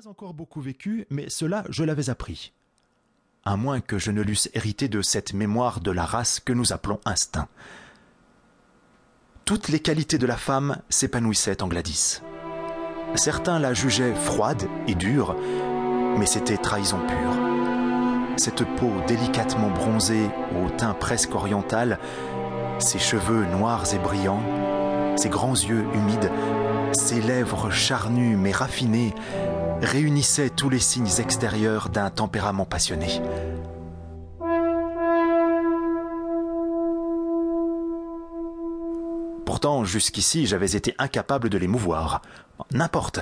[0.00, 2.52] pas encore beaucoup vécu, mais cela je l'avais appris.
[3.44, 6.72] À moins que je ne l'eusse hérité de cette mémoire de la race que nous
[6.72, 7.48] appelons instinct.
[9.44, 12.22] Toutes les qualités de la femme s'épanouissaient en Gladys.
[13.14, 15.36] Certains la jugeaient froide et dure,
[16.16, 18.38] mais c'était trahison pure.
[18.38, 20.30] Cette peau délicatement bronzée,
[20.64, 21.98] au teint presque oriental,
[22.78, 24.42] ses cheveux noirs et brillants,
[25.16, 26.30] ses grands yeux humides,
[26.92, 29.14] ses lèvres charnues mais raffinées,
[29.80, 33.20] réunissaient tous les signes extérieurs d'un tempérament passionné.
[39.44, 42.22] Pourtant, jusqu'ici, j'avais été incapable de l'émouvoir.
[42.72, 43.20] N'importe.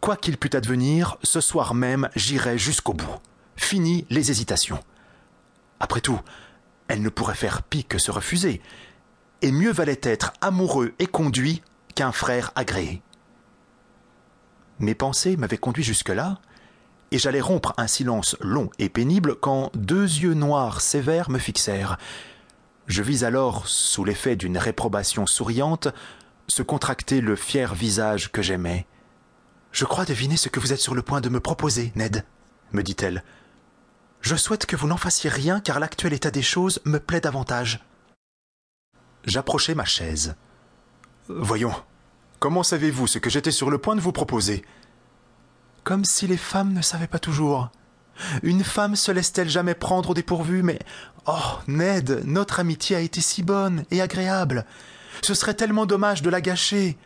[0.00, 3.16] Quoi qu'il pût advenir, ce soir même, j'irai jusqu'au bout.
[3.56, 4.80] Fini les hésitations.
[5.80, 6.20] Après tout,
[6.88, 8.60] elle ne pourrait faire pis que se refuser.
[9.42, 11.62] Et mieux valait être amoureux et conduit
[11.98, 13.02] qu'un frère agréé.
[14.78, 16.38] Mes pensées m'avaient conduit jusque-là,
[17.10, 21.98] et j'allais rompre un silence long et pénible quand deux yeux noirs sévères me fixèrent.
[22.86, 25.88] Je vis alors, sous l'effet d'une réprobation souriante,
[26.46, 28.86] se contracter le fier visage que j'aimais.
[29.72, 32.24] Je crois deviner ce que vous êtes sur le point de me proposer, Ned,
[32.70, 33.24] me dit-elle.
[34.20, 37.84] Je souhaite que vous n'en fassiez rien car l'actuel état des choses me plaît davantage.
[39.24, 40.36] J'approchai ma chaise.
[41.28, 41.74] Voyons,
[42.38, 44.64] comment savez-vous ce que j'étais sur le point de vous proposer?
[45.84, 47.70] Comme si les femmes ne savaient pas toujours.
[48.42, 50.78] Une femme se laisse-t-elle jamais prendre au dépourvu Mais
[51.26, 54.64] oh, Ned, notre amitié a été si bonne et agréable.
[55.20, 56.96] Ce serait tellement dommage de la gâcher.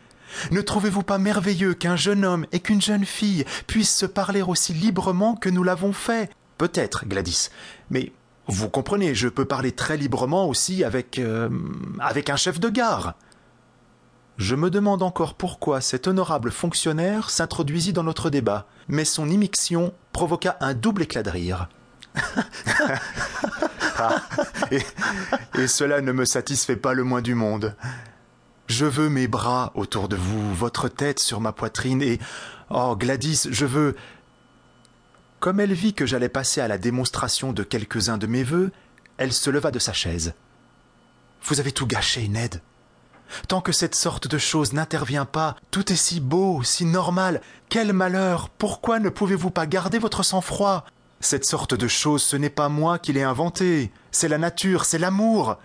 [0.51, 4.73] Ne trouvez-vous pas merveilleux qu'un jeune homme et qu'une jeune fille puissent se parler aussi
[4.73, 6.31] librement que nous l'avons fait?
[6.57, 7.49] Peut-être, Gladys,
[7.89, 8.13] mais
[8.47, 11.49] vous comprenez, je peux parler très librement aussi avec euh,
[11.99, 13.15] avec un chef de gare.
[14.37, 19.93] Je me demande encore pourquoi cet honorable fonctionnaire s'introduisit dans notre débat, mais son immixtion
[20.11, 21.69] provoqua un double éclat de rire.
[23.95, 24.23] Ah,
[24.71, 24.81] et,
[25.59, 27.75] et cela ne me satisfait pas le moins du monde.
[28.65, 32.19] Je veux mes bras autour de vous, votre tête sur ma poitrine, et
[32.71, 33.95] oh Gladys, je veux.
[35.39, 38.71] Comme elle vit que j'allais passer à la démonstration de quelques-uns de mes vœux,
[39.17, 40.33] elle se leva de sa chaise.
[41.43, 42.61] Vous avez tout gâché, Ned.
[43.47, 47.41] Tant que cette sorte de chose n'intervient pas, tout est si beau, si normal.
[47.69, 48.49] Quel malheur.
[48.49, 50.85] Pourquoi ne pouvez-vous pas garder votre sang-froid?
[51.19, 53.91] Cette sorte de chose, ce n'est pas moi qui l'ai inventée.
[54.11, 55.57] C'est la nature, c'est l'amour.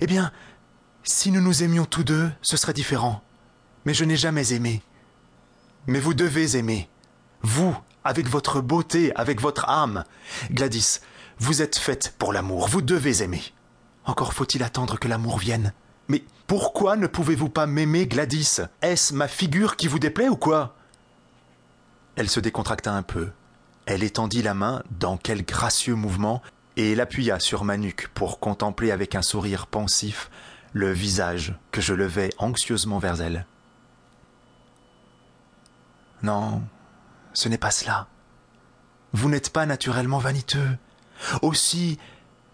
[0.00, 0.32] Eh bien,
[1.04, 3.22] si nous nous aimions tous deux, ce serait différent.
[3.84, 4.82] Mais je n'ai jamais aimé.
[5.86, 6.88] Mais vous devez aimer.
[7.42, 10.04] Vous, avec votre beauté, avec votre âme.
[10.50, 10.98] Gladys,
[11.38, 13.42] vous êtes faite pour l'amour, vous devez aimer.
[14.04, 15.72] Encore faut-il attendre que l'amour vienne.
[16.08, 18.60] Mais pourquoi ne pouvez-vous pas m'aimer, Gladys?
[18.82, 20.74] Est-ce ma figure qui vous déplaît ou quoi?
[22.16, 23.30] Elle se décontracta un peu.
[23.86, 26.42] Elle étendit la main dans quel gracieux mouvement
[26.76, 30.30] et l'appuya sur ma nuque pour contempler avec un sourire pensif
[30.72, 33.46] le visage que je levais anxieusement vers elle.
[36.22, 36.62] Non,
[37.32, 38.08] ce n'est pas cela.
[39.12, 40.76] Vous n'êtes pas naturellement vaniteux.
[41.42, 41.98] Aussi,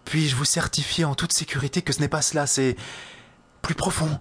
[0.05, 2.77] puis-je vous certifier en toute sécurité que ce n'est pas cela, c'est
[3.65, 4.21] plus profond.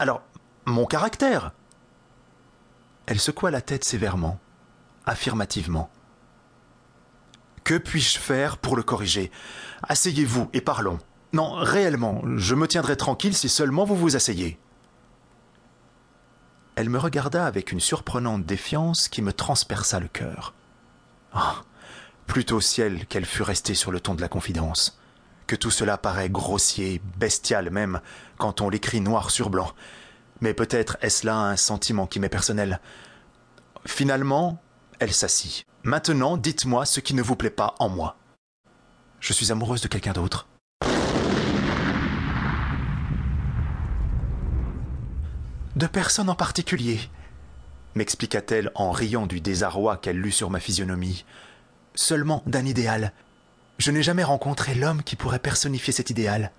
[0.00, 0.22] Alors,
[0.66, 1.52] mon caractère.
[3.06, 4.40] Elle secoua la tête sévèrement,
[5.06, 5.88] affirmativement.
[7.62, 9.30] Que puis-je faire pour le corriger?
[9.84, 10.98] Asseyez-vous et parlons.
[11.32, 14.58] Non, réellement, je me tiendrai tranquille si seulement vous vous asseyez.
[16.74, 20.54] Elle me regarda avec une surprenante défiance qui me transperça le cœur.
[21.32, 21.62] Ah,
[22.26, 24.98] plutôt ciel qu'elle fût restée sur le ton de la confidence.
[25.48, 28.02] Que tout cela paraît grossier, bestial même,
[28.36, 29.72] quand on l'écrit noir sur blanc.
[30.42, 32.80] Mais peut-être est-ce là un sentiment qui m'est personnel.
[33.86, 34.62] Finalement,
[34.98, 35.64] elle s'assit.
[35.84, 38.16] Maintenant, dites-moi ce qui ne vous plaît pas en moi.
[39.20, 40.48] Je suis amoureuse de quelqu'un d'autre.
[45.76, 47.00] De personne en particulier,
[47.94, 51.24] m'expliqua-t-elle en riant du désarroi qu'elle lut sur ma physionomie.
[51.94, 53.14] Seulement d'un idéal.
[53.78, 56.52] Je n'ai jamais rencontré l'homme qui pourrait personnifier cet idéal.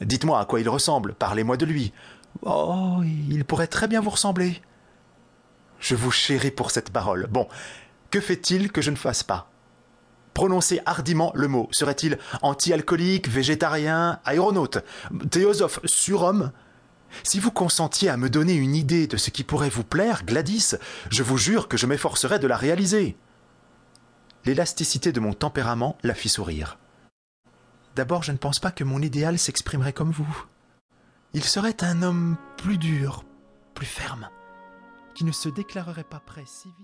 [0.00, 1.92] Dites-moi à quoi il ressemble, parlez-moi de lui.
[2.42, 4.60] Oh, il pourrait très bien vous ressembler.
[5.80, 7.26] Je vous chéris pour cette parole.
[7.30, 7.48] Bon,
[8.10, 9.50] que fait-il que je ne fasse pas?
[10.34, 11.68] Prononcez hardiment le mot.
[11.70, 14.78] Serait-il anti-alcoolique, végétarien, aéronaute,
[15.30, 16.52] théosophe, surhomme?
[17.22, 20.74] Si vous consentiez à me donner une idée de ce qui pourrait vous plaire, Gladys,
[21.10, 23.16] je vous jure que je m'efforcerais de la réaliser.
[24.46, 26.78] L'élasticité de mon tempérament la fit sourire.
[27.96, 30.44] D'abord, je ne pense pas que mon idéal s'exprimerait comme vous.
[31.32, 33.24] Il serait un homme plus dur,
[33.72, 34.28] plus ferme,
[35.14, 36.76] qui ne se déclarerait pas prêt si vite.